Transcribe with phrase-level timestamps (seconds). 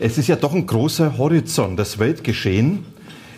[0.00, 2.84] es ist ja doch ein großer Horizont, das Weltgeschehen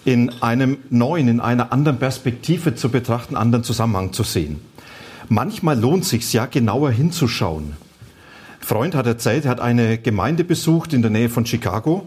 [0.04, 4.60] in einem neuen, in einer anderen Perspektive zu betrachten, anderen Zusammenhang zu sehen.
[5.28, 7.72] Manchmal lohnt es sich ja genauer hinzuschauen.
[7.72, 12.06] Ein Freund hat erzählt, er hat eine Gemeinde besucht in der Nähe von Chicago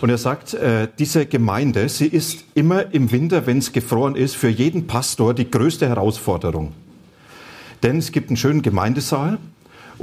[0.00, 4.36] und er sagt, äh, diese Gemeinde, sie ist immer im Winter, wenn es gefroren ist,
[4.36, 6.72] für jeden Pastor die größte Herausforderung.
[7.82, 9.38] Denn es gibt einen schönen Gemeindesaal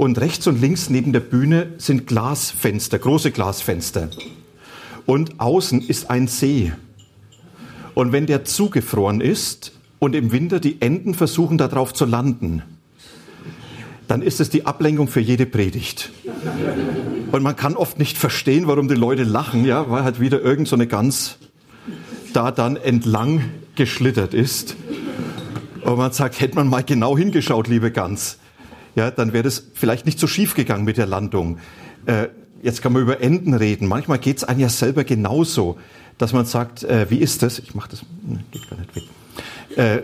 [0.00, 4.08] und rechts und links neben der Bühne sind Glasfenster, große Glasfenster.
[5.04, 6.72] Und außen ist ein See.
[7.92, 12.62] Und wenn der zugefroren ist und im Winter die Enten versuchen darauf zu landen,
[14.08, 16.10] dann ist es die Ablenkung für jede Predigt.
[17.30, 20.66] Und man kann oft nicht verstehen, warum die Leute lachen, ja, weil halt wieder irgend
[20.66, 21.36] so eine Gans
[22.32, 24.76] da dann entlang geschlittert ist.
[25.82, 28.38] Und man sagt, hätte man mal genau hingeschaut, liebe Gans
[28.94, 31.58] ja, dann wäre das vielleicht nicht so schief gegangen mit der Landung.
[32.06, 32.28] Äh,
[32.62, 33.88] jetzt kann man über Enden reden.
[33.88, 35.78] Manchmal geht es einem ja selber genauso,
[36.18, 37.58] dass man sagt, äh, wie ist das?
[37.58, 39.04] Ich mache das, ne, geht gar nicht weg.
[39.76, 40.02] Äh,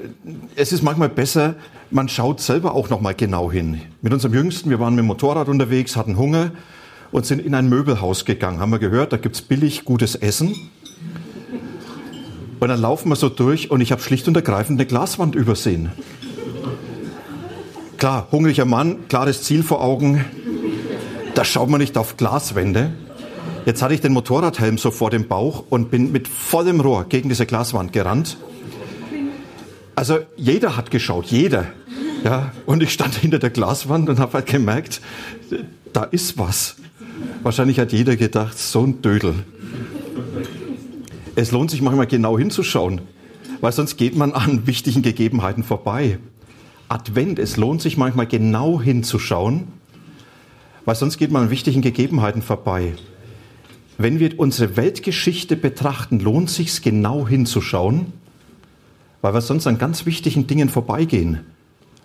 [0.55, 1.57] es ist manchmal besser,
[1.91, 3.81] man schaut selber auch noch mal genau hin.
[4.01, 6.53] Mit unserem Jüngsten, wir waren mit dem Motorrad unterwegs, hatten Hunger
[7.12, 8.61] und sind in ein Möbelhaus gegangen.
[8.61, 10.55] Haben wir gehört, da gibt's billig gutes Essen.
[12.59, 15.91] Und dann laufen wir so durch und ich habe schlicht und ergreifend eine Glaswand übersehen.
[17.98, 20.22] Klar, hungriger Mann, klares Ziel vor Augen.
[21.34, 22.92] Da schaut man nicht auf Glaswände.
[23.64, 27.30] Jetzt hatte ich den Motorradhelm so vor dem Bauch und bin mit vollem Rohr gegen
[27.30, 28.36] diese Glaswand gerannt.
[29.94, 31.67] Also jeder hat geschaut, jeder.
[32.23, 35.01] Ja, und ich stand hinter der Glaswand und habe halt gemerkt,
[35.95, 36.77] da ist was.
[37.42, 39.34] Wahrscheinlich hat jeder gedacht, so ein Dödel.
[41.34, 43.01] Es lohnt sich manchmal genau hinzuschauen,
[43.63, 46.18] weil sonst geht man an wichtigen Gegebenheiten vorbei.
[46.89, 49.69] Advent, es lohnt sich manchmal genau hinzuschauen,
[50.85, 52.95] weil sonst geht man an wichtigen Gegebenheiten vorbei.
[53.98, 58.13] Wenn wir unsere Weltgeschichte betrachten, lohnt sich genau hinzuschauen,
[59.23, 61.41] weil wir sonst an ganz wichtigen Dingen vorbeigehen.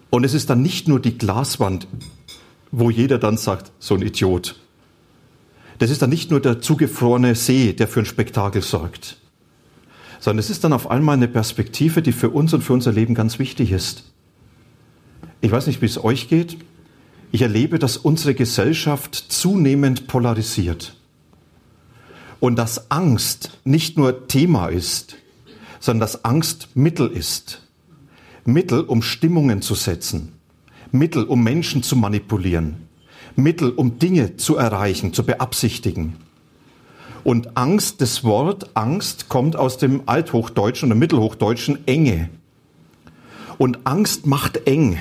[0.09, 1.87] Und es ist dann nicht nur die Glaswand,
[2.71, 4.55] wo jeder dann sagt, so ein Idiot.
[5.79, 9.17] Das ist dann nicht nur der zugefrorene See, der für ein Spektakel sorgt,
[10.19, 13.15] sondern es ist dann auf einmal eine Perspektive, die für uns und für unser Leben
[13.15, 14.10] ganz wichtig ist.
[15.41, 16.57] Ich weiß nicht, wie es euch geht.
[17.31, 20.95] Ich erlebe, dass unsere Gesellschaft zunehmend polarisiert.
[22.39, 25.17] Und dass Angst nicht nur Thema ist,
[25.79, 27.61] sondern dass Angst Mittel ist.
[28.45, 30.33] Mittel, um Stimmungen zu setzen.
[30.91, 32.87] Mittel, um Menschen zu manipulieren.
[33.35, 36.17] Mittel, um Dinge zu erreichen, zu beabsichtigen.
[37.23, 42.29] Und Angst, das Wort Angst kommt aus dem Althochdeutschen oder Mittelhochdeutschen Enge.
[43.57, 44.99] Und Angst macht eng.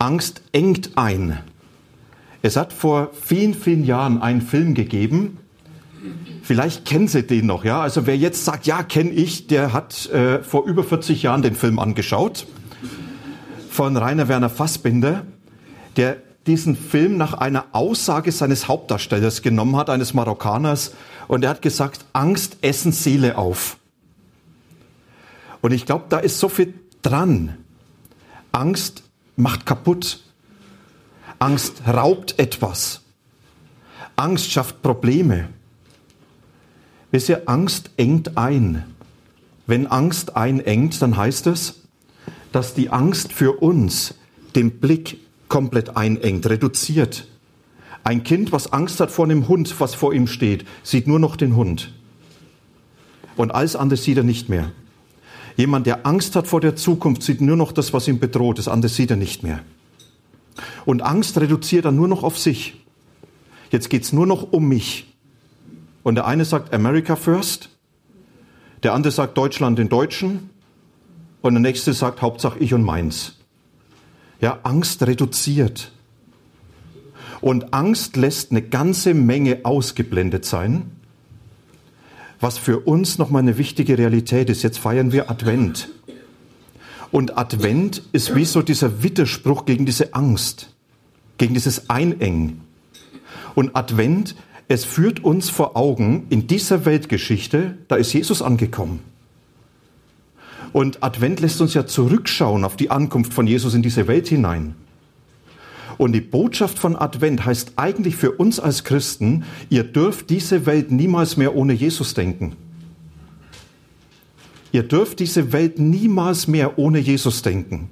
[0.00, 1.38] Angst engt ein.
[2.40, 5.38] Es hat vor vielen, vielen Jahren einen Film gegeben.
[6.42, 7.82] Vielleicht kennen Sie den noch, ja?
[7.82, 11.54] Also wer jetzt sagt, ja, kenne ich, der hat äh, vor über 40 Jahren den
[11.54, 12.46] Film angeschaut.
[13.70, 15.26] Von Rainer Werner Fassbinder,
[15.96, 20.94] der diesen Film nach einer Aussage seines Hauptdarstellers genommen hat, eines Marokkaners,
[21.28, 23.76] und er hat gesagt, Angst essen Seele auf.
[25.60, 26.72] Und ich glaube, da ist so viel
[27.02, 27.58] dran.
[28.50, 29.02] Angst
[29.40, 30.22] macht kaputt.
[31.38, 33.02] Angst raubt etwas.
[34.16, 35.48] Angst schafft Probleme.
[37.10, 38.84] Wisst ihr, Angst engt ein.
[39.66, 41.82] Wenn Angst einengt, dann heißt es,
[42.52, 44.14] dass die Angst für uns
[44.54, 45.18] den Blick
[45.48, 47.26] komplett einengt, reduziert.
[48.04, 51.36] Ein Kind, was Angst hat vor einem Hund, was vor ihm steht, sieht nur noch
[51.36, 51.92] den Hund.
[53.36, 54.72] Und alles andere sieht er nicht mehr.
[55.60, 58.56] Jemand, der Angst hat vor der Zukunft, sieht nur noch das, was ihn bedroht.
[58.56, 59.60] Das andere sieht er nicht mehr.
[60.86, 62.82] Und Angst reduziert er nur noch auf sich.
[63.70, 65.14] Jetzt geht es nur noch um mich.
[66.02, 67.68] Und der eine sagt America first,
[68.84, 70.48] der andere sagt Deutschland den Deutschen
[71.42, 73.36] und der nächste sagt Hauptsache ich und meins.
[74.40, 75.92] Ja, Angst reduziert.
[77.42, 80.90] Und Angst lässt eine ganze Menge ausgeblendet sein
[82.40, 84.62] was für uns nochmal eine wichtige Realität ist.
[84.62, 85.88] Jetzt feiern wir Advent.
[87.12, 90.74] Und Advent ist wie so dieser Widerspruch gegen diese Angst,
[91.38, 92.62] gegen dieses Einengen.
[93.54, 94.34] Und Advent
[94.72, 99.00] es führt uns vor Augen, in dieser Weltgeschichte, da ist Jesus angekommen.
[100.72, 104.76] Und Advent lässt uns ja zurückschauen auf die Ankunft von Jesus in diese Welt hinein.
[106.00, 110.90] Und die Botschaft von Advent heißt eigentlich für uns als Christen, ihr dürft diese Welt
[110.90, 112.56] niemals mehr ohne Jesus denken.
[114.72, 117.90] Ihr dürft diese Welt niemals mehr ohne Jesus denken.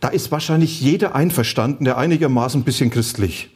[0.00, 3.50] Da ist wahrscheinlich jeder einverstanden, der einigermaßen ein bisschen christlich.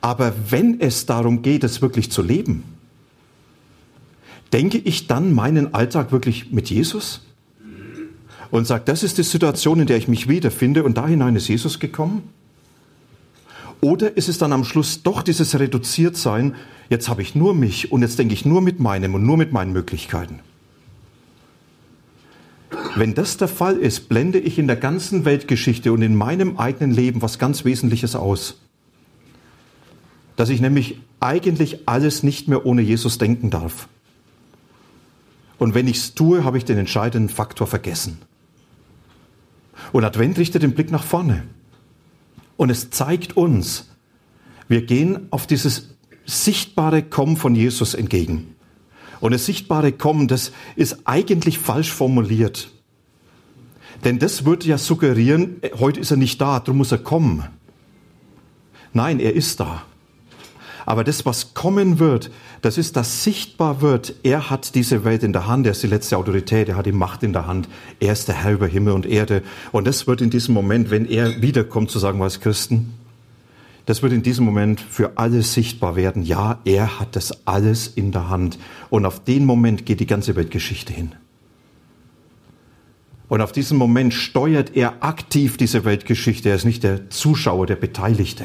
[0.00, 2.64] Aber wenn es darum geht, es wirklich zu leben,
[4.54, 7.20] denke ich dann meinen Alltag wirklich mit Jesus?
[8.52, 11.48] Und sage, das ist die Situation, in der ich mich wiederfinde und da hinein ist
[11.48, 12.28] Jesus gekommen?
[13.80, 16.54] Oder ist es dann am Schluss doch dieses Reduziertsein,
[16.90, 19.52] jetzt habe ich nur mich und jetzt denke ich nur mit meinem und nur mit
[19.52, 20.40] meinen Möglichkeiten?
[22.94, 26.90] Wenn das der Fall ist, blende ich in der ganzen Weltgeschichte und in meinem eigenen
[26.90, 28.60] Leben was ganz Wesentliches aus.
[30.36, 33.88] Dass ich nämlich eigentlich alles nicht mehr ohne Jesus denken darf.
[35.56, 38.18] Und wenn ich es tue, habe ich den entscheidenden Faktor vergessen.
[39.90, 41.42] Und Advent richtet den Blick nach vorne.
[42.56, 43.90] Und es zeigt uns,
[44.68, 45.94] wir gehen auf dieses
[46.24, 48.54] sichtbare Kommen von Jesus entgegen.
[49.20, 52.70] Und das sichtbare Kommen, das ist eigentlich falsch formuliert.
[54.04, 57.44] Denn das würde ja suggerieren, heute ist er nicht da, darum muss er kommen.
[58.92, 59.84] Nein, er ist da.
[60.86, 62.30] Aber das, was kommen wird,
[62.60, 65.88] das ist, dass sichtbar wird, er hat diese Welt in der Hand, er ist die
[65.88, 67.68] letzte Autorität, er hat die Macht in der Hand,
[68.00, 69.42] er ist der Herr über Himmel und Erde.
[69.70, 72.94] Und das wird in diesem Moment, wenn er wiederkommt, zu sagen wir als Christen,
[73.86, 76.22] das wird in diesem Moment für alle sichtbar werden.
[76.22, 78.58] Ja, er hat das alles in der Hand.
[78.90, 81.12] Und auf den Moment geht die ganze Weltgeschichte hin.
[83.28, 86.50] Und auf diesen Moment steuert er aktiv diese Weltgeschichte.
[86.50, 88.44] Er ist nicht der Zuschauer, der Beteiligte.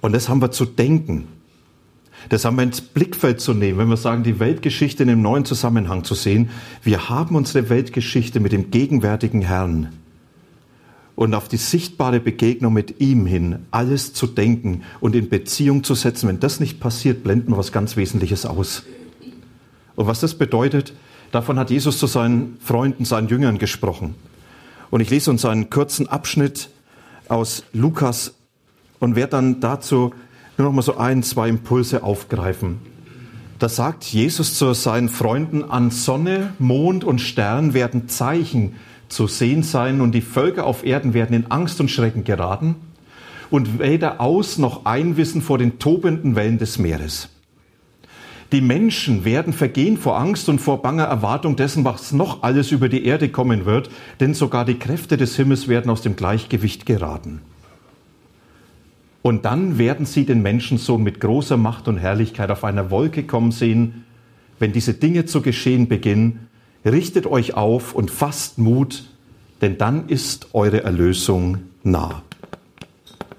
[0.00, 1.28] Und das haben wir zu denken.
[2.28, 5.44] Das haben wir ins Blickfeld zu nehmen, wenn wir sagen, die Weltgeschichte in einem neuen
[5.44, 6.50] Zusammenhang zu sehen.
[6.82, 9.92] Wir haben unsere Weltgeschichte mit dem gegenwärtigen Herrn
[11.14, 15.94] und auf die sichtbare Begegnung mit ihm hin alles zu denken und in Beziehung zu
[15.94, 16.28] setzen.
[16.28, 18.84] Wenn das nicht passiert, blenden wir was ganz Wesentliches aus.
[19.96, 20.92] Und was das bedeutet,
[21.32, 24.14] davon hat Jesus zu seinen Freunden, seinen Jüngern gesprochen.
[24.90, 26.70] Und ich lese uns einen kurzen Abschnitt
[27.28, 28.34] aus Lukas
[29.00, 30.12] und werde dann dazu
[30.56, 32.78] nur noch mal so ein, zwei Impulse aufgreifen.
[33.58, 38.76] Da sagt Jesus zu seinen Freunden, an Sonne, Mond und Stern werden Zeichen
[39.08, 42.76] zu sehen sein und die Völker auf Erden werden in Angst und Schrecken geraten
[43.50, 47.30] und weder aus noch einwissen vor den tobenden Wellen des Meeres.
[48.52, 52.88] Die Menschen werden vergehen vor Angst und vor banger Erwartung dessen, was noch alles über
[52.88, 53.90] die Erde kommen wird,
[54.20, 57.42] denn sogar die Kräfte des Himmels werden aus dem Gleichgewicht geraten.
[59.22, 63.52] Und dann werden sie den Menschensohn mit großer Macht und Herrlichkeit auf einer Wolke kommen
[63.52, 64.04] sehen.
[64.58, 66.48] Wenn diese Dinge zu geschehen beginnen,
[66.84, 69.04] richtet euch auf und fasst Mut,
[69.60, 72.22] denn dann ist eure Erlösung nah.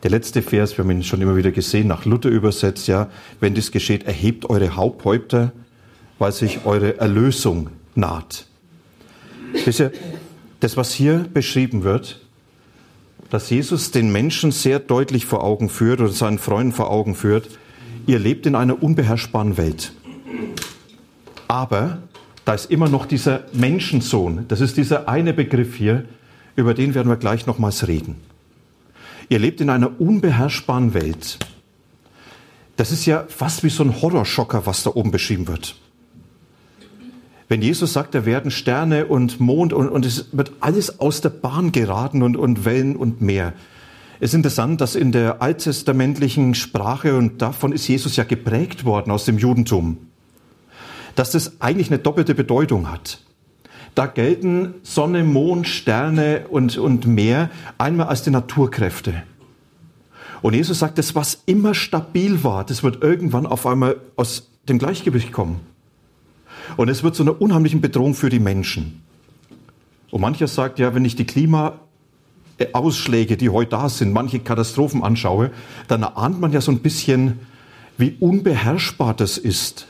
[0.03, 3.09] Der letzte Vers, wir haben ihn schon immer wieder gesehen, nach Luther übersetzt, ja,
[3.39, 5.51] wenn dies geschieht, erhebt eure Haupthäupter,
[6.19, 8.45] weil sich eure Erlösung naht.
[9.65, 9.91] Wisst ihr,
[10.59, 12.21] das, was hier beschrieben wird,
[13.29, 17.47] dass Jesus den Menschen sehr deutlich vor Augen führt oder seinen Freunden vor Augen führt,
[18.07, 19.93] ihr lebt in einer unbeherrschbaren Welt.
[21.47, 21.99] Aber
[22.45, 24.45] da ist immer noch dieser Menschensohn.
[24.47, 26.05] Das ist dieser eine Begriff hier,
[26.55, 28.15] über den werden wir gleich nochmals reden.
[29.29, 31.37] Ihr lebt in einer unbeherrschbaren Welt.
[32.77, 35.75] Das ist ja fast wie so ein Horrorschocker, was da oben beschrieben wird.
[37.49, 41.29] Wenn Jesus sagt, da werden Sterne und Mond und, und es wird alles aus der
[41.29, 43.53] Bahn geraten und, und Wellen und Meer.
[44.19, 49.11] Es ist interessant, dass in der alttestamentlichen Sprache, und davon ist Jesus ja geprägt worden
[49.11, 49.97] aus dem Judentum,
[51.15, 53.19] dass das eigentlich eine doppelte Bedeutung hat.
[53.95, 59.23] Da gelten Sonne, Mond, Sterne und, und Meer einmal als die Naturkräfte.
[60.43, 64.77] Und Jesus sagt, das, was immer stabil war, das wird irgendwann auf einmal aus dem
[64.77, 65.61] Gleichgewicht kommen.
[66.77, 69.01] Und es wird zu einer unheimlichen Bedrohung für die Menschen.
[70.11, 75.51] Und mancher sagt, ja, wenn ich die Klimaausschläge, die heute da sind, manche Katastrophen anschaue,
[75.87, 77.39] dann ahnt man ja so ein bisschen,
[77.97, 79.87] wie unbeherrschbar das ist.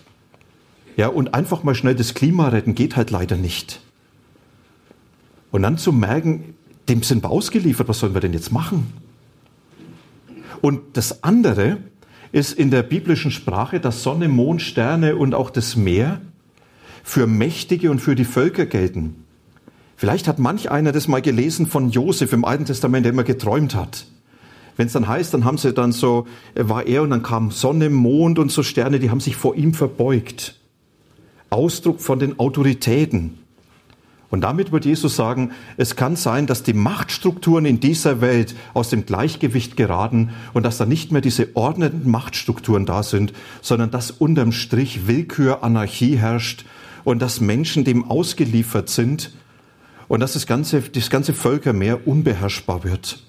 [0.98, 3.80] Ja, und einfach mal schnell das Klima retten geht halt leider nicht.
[5.52, 6.56] Und dann zu merken,
[6.90, 8.92] dem sind wir ausgeliefert, was sollen wir denn jetzt machen?
[10.62, 11.78] Und das andere
[12.32, 16.22] ist in der biblischen Sprache, dass Sonne, Mond, Sterne und auch das Meer
[17.04, 19.24] für Mächtige und für die Völker gelten.
[20.00, 23.76] Vielleicht hat manch einer das mal gelesen von Josef im Alten Testament, der immer geträumt
[23.76, 24.06] hat.
[24.78, 26.26] wenn es dann heißt, dann haben sie dann so,
[26.56, 29.74] war er und dann kam Sonne, Mond und so Sterne, die haben sich vor ihm
[29.74, 30.56] verbeugt.
[31.50, 33.40] Ausdruck von den Autoritäten.
[34.30, 38.90] Und damit wird Jesus sagen, es kann sein, dass die Machtstrukturen in dieser Welt aus
[38.90, 44.12] dem Gleichgewicht geraten und dass da nicht mehr diese ordnenden Machtstrukturen da sind, sondern dass
[44.12, 46.66] unterm Strich Willkür, Anarchie herrscht
[47.10, 49.32] und dass Menschen dem ausgeliefert sind
[50.08, 53.24] und dass das ganze, das ganze Völkermeer unbeherrschbar wird.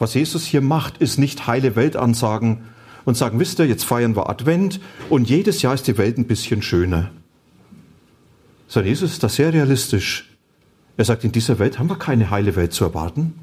[0.00, 2.64] Was Jesus hier macht, ist nicht heile Weltansagen
[3.04, 6.26] und sagen, wisst ihr, jetzt feiern wir Advent und jedes Jahr ist die Welt ein
[6.26, 7.12] bisschen schöner.
[8.66, 10.28] Sondern Jesus ist da sehr realistisch.
[10.96, 13.34] Er sagt, in dieser Welt haben wir keine heile Welt zu erwarten.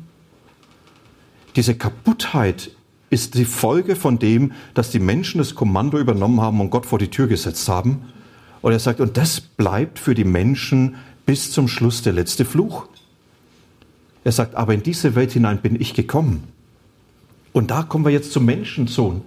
[1.56, 2.72] Diese Kaputtheit
[3.10, 7.00] ist die Folge von dem, dass die Menschen das Kommando übernommen haben und Gott vor
[7.00, 8.10] die Tür gesetzt haben.
[8.66, 10.96] Und er sagt, und das bleibt für die Menschen
[11.28, 12.88] bis zum Schluss der letzte Fluch.
[14.24, 16.46] Er sagt, aber in diese Welt hinein bin ich gekommen.
[17.54, 19.22] Und da kommen wir jetzt zum Menschensohn.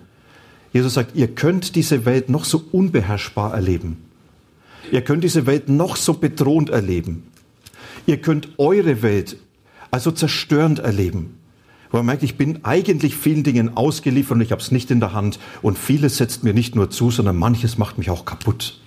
[0.73, 3.99] Jesus sagt, ihr könnt diese Welt noch so unbeherrschbar erleben.
[4.91, 7.23] Ihr könnt diese Welt noch so bedrohend erleben.
[8.07, 9.37] Ihr könnt eure Welt
[9.93, 11.39] also zerstörend erleben.
[11.93, 14.99] Wo man merkt, ich bin eigentlich vielen Dingen ausgeliefert und ich habe es nicht in
[14.99, 15.39] der Hand.
[15.63, 18.81] Und vieles setzt mir nicht nur zu, sondern manches macht mich auch kaputt.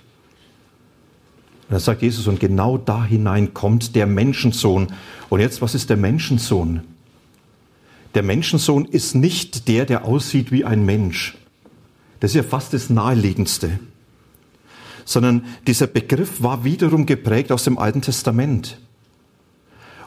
[1.72, 4.88] Und dann sagt Jesus, und genau da hinein kommt der Menschensohn.
[5.30, 6.82] Und jetzt, was ist der Menschensohn?
[8.14, 11.34] Der Menschensohn ist nicht der, der aussieht wie ein Mensch.
[12.20, 13.80] Das ist ja fast das Naheliegendste
[15.04, 18.78] sondern dieser Begriff war wiederum geprägt aus dem Alten Testament.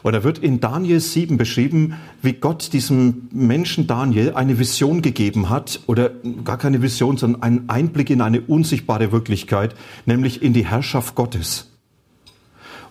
[0.06, 5.50] Und er wird in Daniel 7 beschrieben, wie Gott diesem Menschen Daniel eine Vision gegeben
[5.50, 6.10] hat, oder
[6.44, 11.72] gar keine Vision, sondern einen Einblick in eine unsichtbare Wirklichkeit, nämlich in die Herrschaft Gottes.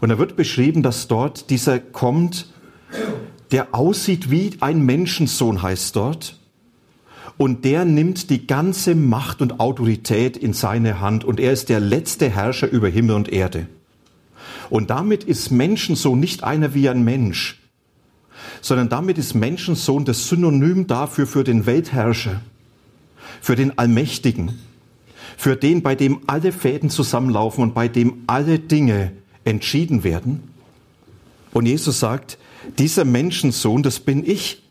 [0.01, 2.48] Und er wird beschrieben, dass dort dieser kommt,
[3.51, 6.38] der aussieht wie ein Menschensohn, heißt dort,
[7.38, 11.79] und der nimmt die ganze Macht und Autorität in seine Hand und er ist der
[11.79, 13.67] letzte Herrscher über Himmel und Erde.
[14.69, 17.60] Und damit ist Menschensohn nicht einer wie ein Mensch,
[18.62, 22.41] sondern damit ist Menschensohn das Synonym dafür für den Weltherrscher,
[23.41, 24.60] für den Allmächtigen,
[25.38, 29.12] für den, bei dem alle Fäden zusammenlaufen und bei dem alle Dinge
[29.43, 30.43] entschieden werden.
[31.53, 32.38] Und Jesus sagt,
[32.79, 34.63] dieser Menschensohn, das bin ich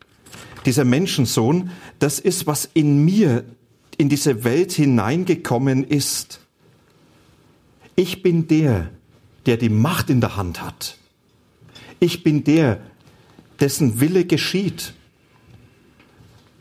[0.67, 3.45] dieser Menschensohn, das ist, was in mir,
[3.97, 6.41] in diese Welt hineingekommen ist.
[7.97, 8.91] Ich bin der,
[9.47, 10.97] der die Macht in der Hand hat.
[12.01, 12.81] Ich bin der,
[13.61, 14.95] dessen Wille geschieht.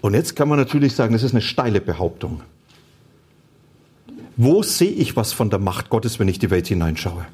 [0.02, 2.42] Und jetzt kann man natürlich sagen, das ist eine steile Behauptung.
[4.36, 7.26] Wo sehe ich was von der Macht Gottes, wenn ich die Welt hineinschaue?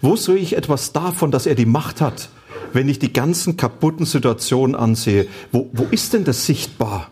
[0.00, 2.28] Wo sehe ich etwas davon, dass er die Macht hat,
[2.72, 7.10] wenn ich die ganzen kaputten Situationen ansehe, wo, wo ist denn das sichtbar?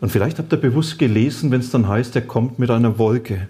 [0.00, 3.48] Und vielleicht habt ihr bewusst gelesen, wenn es dann heißt, er kommt mit einer Wolke.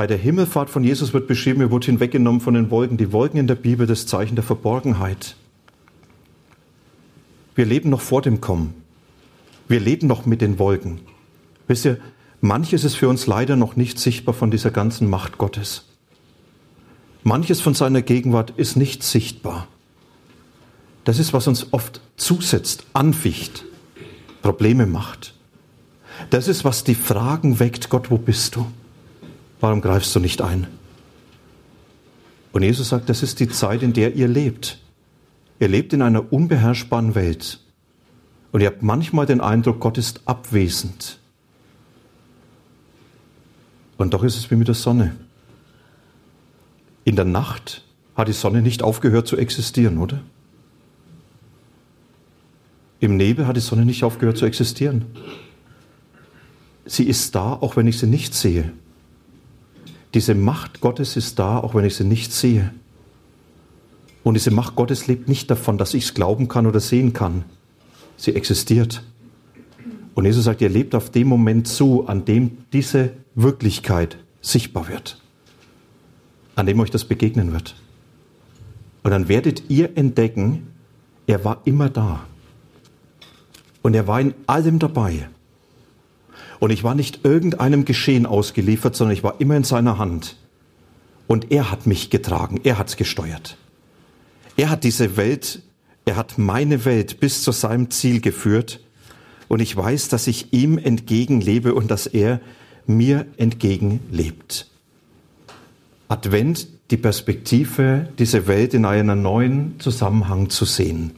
[0.00, 2.96] Bei der Himmelfahrt von Jesus wird beschrieben, er wurde hinweggenommen von den Wolken.
[2.96, 5.36] Die Wolken in der Bibel, das Zeichen der Verborgenheit.
[7.54, 8.72] Wir leben noch vor dem Kommen.
[9.68, 11.02] Wir leben noch mit den Wolken.
[11.66, 11.98] Wisst ihr,
[12.40, 15.84] manches ist für uns leider noch nicht sichtbar von dieser ganzen Macht Gottes.
[17.22, 19.68] Manches von seiner Gegenwart ist nicht sichtbar.
[21.04, 23.66] Das ist, was uns oft zusetzt, anficht,
[24.40, 25.34] Probleme macht.
[26.30, 28.66] Das ist, was die Fragen weckt, Gott, wo bist du?
[29.60, 30.66] Warum greifst du nicht ein?
[32.52, 34.78] Und Jesus sagt, das ist die Zeit, in der ihr lebt.
[35.60, 37.60] Ihr lebt in einer unbeherrschbaren Welt.
[38.52, 41.18] Und ihr habt manchmal den Eindruck, Gott ist abwesend.
[43.98, 45.14] Und doch ist es wie mit der Sonne.
[47.04, 47.84] In der Nacht
[48.16, 50.20] hat die Sonne nicht aufgehört zu existieren, oder?
[52.98, 55.04] Im Nebel hat die Sonne nicht aufgehört zu existieren.
[56.86, 58.72] Sie ist da, auch wenn ich sie nicht sehe.
[60.14, 62.72] Diese Macht Gottes ist da, auch wenn ich sie nicht sehe.
[64.22, 67.44] Und diese Macht Gottes lebt nicht davon, dass ich es glauben kann oder sehen kann.
[68.16, 69.02] Sie existiert.
[70.14, 75.20] Und Jesus sagt, ihr lebt auf dem Moment zu, an dem diese Wirklichkeit sichtbar wird
[76.60, 77.74] an dem euch das begegnen wird.
[79.02, 80.68] Und dann werdet ihr entdecken,
[81.26, 82.20] er war immer da.
[83.82, 85.28] Und er war in allem dabei.
[86.60, 90.36] Und ich war nicht irgendeinem Geschehen ausgeliefert, sondern ich war immer in seiner Hand.
[91.26, 93.56] Und er hat mich getragen, er hat's gesteuert.
[94.56, 95.62] Er hat diese Welt,
[96.04, 98.80] er hat meine Welt bis zu seinem Ziel geführt.
[99.48, 102.40] Und ich weiß, dass ich ihm entgegenlebe und dass er
[102.86, 104.68] mir entgegenlebt.
[106.08, 111.12] Advent die Perspektive, diese Welt in einem neuen Zusammenhang zu sehen.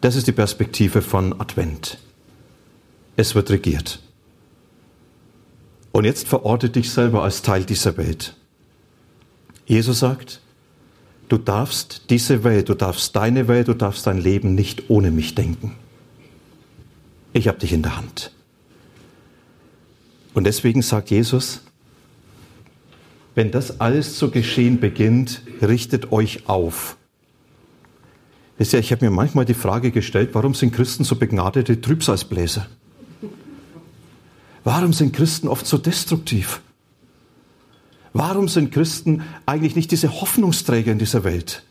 [0.00, 1.98] Das ist die Perspektive von Advent.
[3.16, 4.00] Es wird regiert.
[5.92, 8.36] Und jetzt verorte dich selber als Teil dieser Welt.
[9.66, 10.40] Jesus sagt,
[11.28, 15.34] du darfst diese Welt, du darfst deine Welt, du darfst dein Leben nicht ohne mich
[15.34, 15.74] denken.
[17.32, 18.32] Ich habe dich in der Hand.
[20.34, 21.62] Und deswegen sagt Jesus,
[23.34, 26.96] wenn das alles zu geschehen beginnt, richtet euch auf.
[28.58, 32.66] Ich habe mir manchmal die Frage gestellt, warum sind Christen so begnadete Trübsalsbläser?
[34.64, 36.60] Warum sind Christen oft so destruktiv?
[38.12, 41.64] Warum sind Christen eigentlich nicht diese Hoffnungsträger in dieser Welt?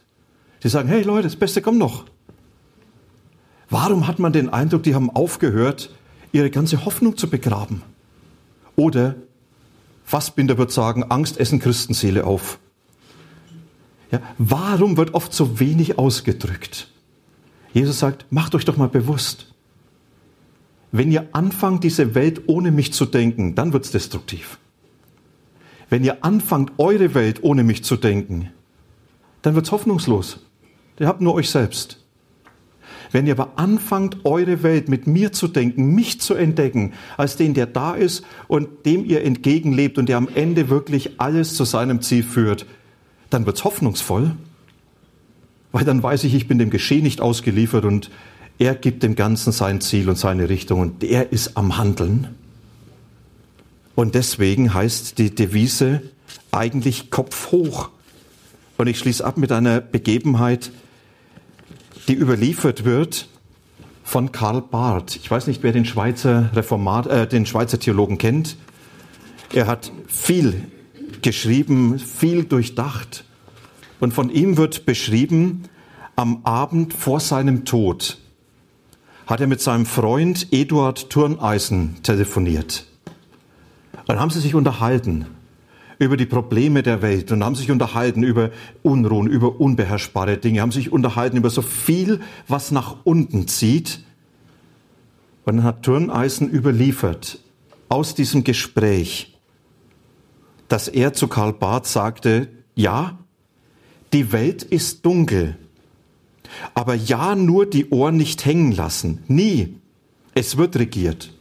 [0.64, 2.06] Die sagen, hey Leute, das Beste kommt noch.
[3.70, 5.90] Warum hat man den Eindruck, die haben aufgehört,
[6.32, 7.82] ihre ganze Hoffnung zu begraben?
[8.76, 9.16] Oder
[10.06, 12.60] Fassbinder wird sagen, Angst essen Christenseele auf.
[14.12, 16.90] Ja, warum wird oft so wenig ausgedrückt?
[17.74, 19.54] Jesus sagt, macht euch doch mal bewusst.
[20.92, 24.58] Wenn ihr anfangt, diese Welt ohne mich zu denken, dann wird es destruktiv.
[25.90, 28.50] Wenn ihr anfangt, eure Welt ohne mich zu denken,
[29.42, 30.40] dann wird es hoffnungslos.
[31.00, 32.04] Ihr habt nur euch selbst.
[33.12, 37.54] Wenn ihr aber anfangt, eure Welt mit mir zu denken, mich zu entdecken, als den,
[37.54, 42.02] der da ist und dem ihr entgegenlebt und der am Ende wirklich alles zu seinem
[42.02, 42.66] Ziel führt,
[43.30, 44.36] dann wird es hoffnungsvoll,
[45.72, 48.10] weil dann weiß ich, ich bin dem Geschehen nicht ausgeliefert und
[48.60, 52.36] er gibt dem Ganzen sein Ziel und seine Richtung und er ist am Handeln.
[53.96, 56.02] Und deswegen heißt die Devise
[56.52, 57.90] eigentlich Kopf hoch.
[58.78, 60.72] Und ich schließe ab mit einer Begebenheit,
[62.08, 63.28] die überliefert wird
[64.04, 65.16] von Karl Barth.
[65.18, 68.56] Ich weiß nicht, wer den Schweizer Reformat, äh, den Schweizer Theologen kennt.
[69.54, 70.64] Er hat viel
[71.22, 73.26] geschrieben, viel durchdacht.
[74.00, 75.64] Und von ihm wird beschrieben,
[76.16, 78.18] am Abend vor seinem Tod
[79.28, 82.86] hat er mit seinem Freund Eduard Turneisen telefoniert.
[84.08, 85.28] Dann haben sie sich unterhalten
[86.00, 88.52] über die Probleme der Welt und haben sich unterhalten über
[88.84, 94.06] Unruhen, über unbeherrschbare Dinge, haben sich unterhalten über so viel, was nach unten zieht.
[95.44, 97.40] Und dann hat Turneisen überliefert
[97.90, 99.38] aus diesem Gespräch,
[100.70, 103.18] dass er zu Karl Barth sagte, ja,
[104.14, 105.58] die Welt ist dunkel,
[106.74, 109.76] aber ja nur die Ohren nicht hängen lassen, nie.
[110.34, 111.34] Es wird regiert.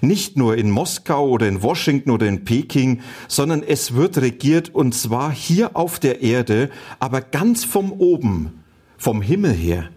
[0.00, 4.94] Nicht nur in Moskau oder in Washington oder in Peking, sondern es wird regiert und
[4.94, 8.62] zwar hier auf der Erde, aber ganz vom oben,
[8.96, 9.90] vom Himmel her.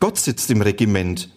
[0.00, 1.30] Gott sitzt im Regiment.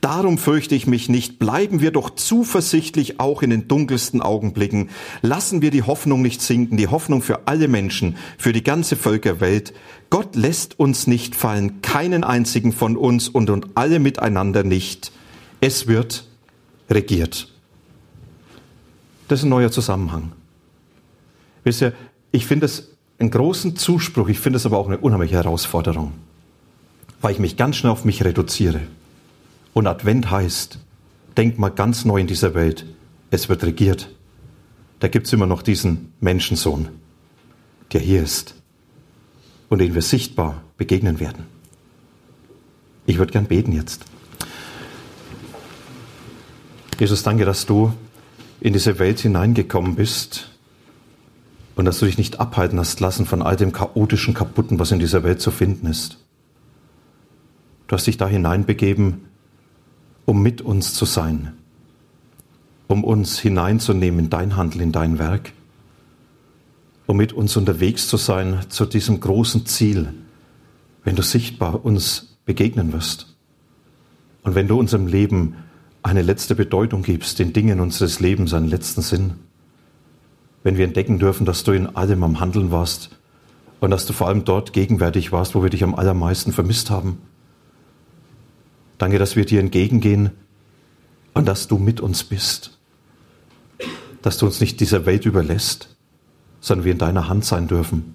[0.00, 1.38] Darum fürchte ich mich nicht.
[1.38, 4.90] Bleiben wir doch zuversichtlich auch in den dunkelsten Augenblicken.
[5.22, 9.74] Lassen wir die Hoffnung nicht sinken, die Hoffnung für alle Menschen, für die ganze Völkerwelt.
[10.10, 15.12] Gott lässt uns nicht fallen, keinen einzigen von uns und, und alle miteinander nicht.
[15.60, 16.24] Es wird
[16.90, 17.52] regiert.
[19.28, 20.32] Das ist ein neuer Zusammenhang.
[21.64, 21.92] Wisst ihr,
[22.32, 22.88] ich finde es
[23.18, 26.12] einen großen Zuspruch, ich finde es aber auch eine unheimliche Herausforderung,
[27.20, 28.80] weil ich mich ganz schnell auf mich reduziere.
[29.78, 30.80] Und Advent heißt,
[31.36, 32.84] denk mal ganz neu in dieser Welt,
[33.30, 34.10] es wird regiert.
[34.98, 36.88] Da gibt es immer noch diesen Menschensohn,
[37.92, 38.56] der hier ist
[39.68, 41.44] und den wir sichtbar begegnen werden.
[43.06, 44.04] Ich würde gern beten jetzt.
[46.98, 47.92] Jesus, danke, dass du
[48.60, 50.50] in diese Welt hineingekommen bist
[51.76, 54.98] und dass du dich nicht abhalten hast lassen von all dem chaotischen, kaputten, was in
[54.98, 56.18] dieser Welt zu finden ist.
[57.86, 59.27] Du hast dich da hineinbegeben,
[60.28, 61.54] um mit uns zu sein,
[62.86, 65.54] um uns hineinzunehmen in dein Handeln, in dein Werk,
[67.06, 70.12] um mit uns unterwegs zu sein zu diesem großen Ziel,
[71.02, 73.36] wenn du sichtbar uns begegnen wirst
[74.42, 75.54] und wenn du unserem Leben
[76.02, 79.32] eine letzte Bedeutung gibst, den Dingen unseres Lebens einen letzten Sinn.
[80.62, 83.16] Wenn wir entdecken dürfen, dass du in allem am Handeln warst
[83.80, 87.16] und dass du vor allem dort gegenwärtig warst, wo wir dich am allermeisten vermisst haben.
[88.98, 90.30] Danke, dass wir dir entgegengehen
[91.34, 92.76] und dass du mit uns bist.
[94.22, 95.96] Dass du uns nicht dieser Welt überlässt,
[96.60, 98.14] sondern wir in deiner Hand sein dürfen.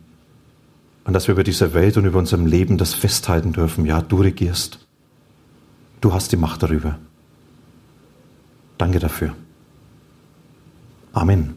[1.05, 3.85] Und dass wir über diese Welt und über unserem Leben das festhalten dürfen.
[3.85, 4.79] Ja, du regierst.
[6.01, 6.99] Du hast die Macht darüber.
[8.77, 9.35] Danke dafür.
[11.13, 11.51] Amen.